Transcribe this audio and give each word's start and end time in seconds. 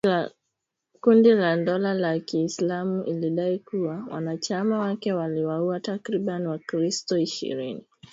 Kundi 1.03 1.33
la 1.33 1.57
dola 1.57 2.07
ya 2.13 2.19
Kiislamu 2.19 3.03
ilidai 3.03 3.59
kuwa 3.59 4.07
wanachama 4.11 4.79
wake 4.79 5.13
waliwauwa 5.13 5.79
takribani 5.79 6.47
wakristo 6.47 7.17
ishirini 7.17 7.85